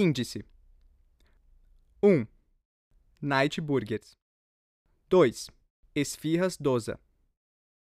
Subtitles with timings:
[0.00, 0.44] Índice
[2.00, 2.24] 1.
[3.20, 4.16] Night Burgers
[5.08, 5.50] 2.
[5.92, 7.00] Esfirras Doza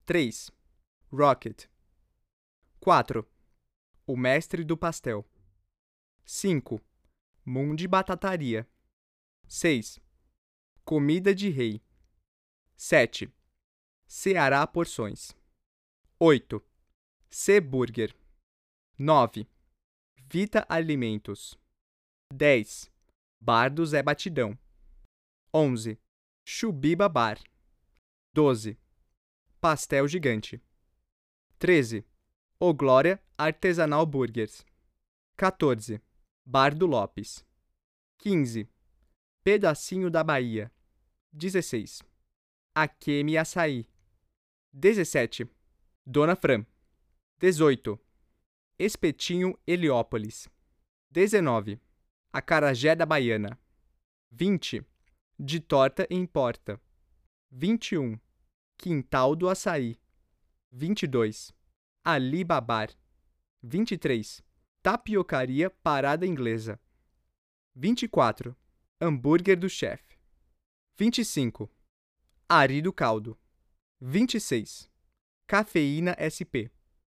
[0.06, 0.50] 3.
[1.12, 1.68] Rocket
[2.80, 3.24] 4.
[4.08, 5.24] O Mestre do Pastel
[6.24, 6.80] 5.
[7.44, 8.68] Mundi Batataria
[9.46, 10.00] 6.
[10.84, 11.80] Comida de Rei
[12.74, 13.32] 7.
[14.08, 15.30] Ceará Porções
[16.18, 16.60] 8.
[17.30, 18.12] C Burger
[18.98, 19.46] 9.
[20.28, 21.56] Vita Alimentos
[22.32, 22.90] 10.
[23.40, 24.56] Bar do Zé Batidão
[25.52, 25.98] 11.
[26.44, 27.40] Chubiba Bar
[28.32, 28.78] 12.
[29.60, 30.62] Pastel Gigante
[31.58, 32.04] 13.
[32.60, 34.64] O Glória Artesanal Burgers
[35.36, 36.00] 14.
[36.46, 37.44] Bar do Lopes
[38.18, 38.68] 15.
[39.42, 40.70] Pedacinho da Bahia
[41.32, 42.02] 16.
[42.74, 43.88] Akemi Açaí
[44.72, 45.50] 17.
[46.06, 46.64] Dona Fran
[47.40, 47.98] 18.
[48.78, 50.48] Espetinho Heliópolis
[51.10, 51.80] 19.
[52.32, 53.58] Acarajé da Baiana
[54.30, 54.86] 20.
[55.36, 56.80] De torta em porta
[57.50, 58.16] 21.
[58.78, 59.98] Quintal do Açaí
[60.70, 61.52] 22.
[62.04, 62.90] Ali Babar
[63.60, 64.44] 23.
[64.80, 66.80] Tapiocaria Parada Inglesa
[67.74, 68.56] 24.
[69.00, 70.16] Hambúrguer do chefe
[70.96, 71.68] 25.
[72.48, 73.36] Ari do Caldo
[74.00, 74.88] 26.
[75.48, 76.70] Cafeína SP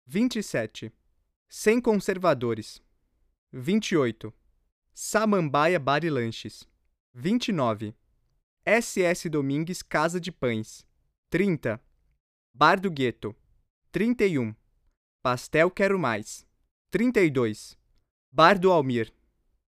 [0.07, 0.93] 27.
[1.49, 2.83] Sem conservadores
[3.53, 4.35] 28.
[4.97, 6.69] Samambaia Bar e Lanches
[7.13, 7.97] 29.
[8.65, 10.87] SS Domingues Casa de Pães
[11.31, 11.83] 30.
[12.55, 13.35] Bar do Gueto
[13.91, 14.55] 31.
[15.21, 16.47] Pastel Quero Mais
[16.93, 17.77] 32.
[18.31, 19.13] Bar do Almir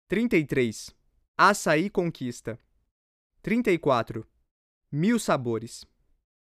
[0.07, 0.95] 33.
[1.35, 2.59] Açaí Conquista
[3.41, 4.27] 34.
[4.91, 5.87] Mil Sabores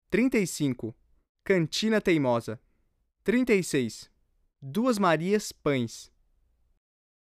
[0.09, 0.93] 35.
[1.45, 2.61] Cantina Teimosa
[3.23, 4.11] 36.
[4.61, 6.13] Duas Marias Pães